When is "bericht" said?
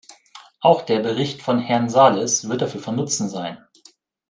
1.01-1.43